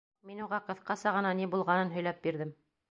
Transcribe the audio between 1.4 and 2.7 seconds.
ни булғанын һөйләп бирҙем.